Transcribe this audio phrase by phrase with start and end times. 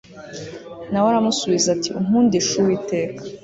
[0.91, 3.21] na we aramusubiza ati “ukundishe uwiteka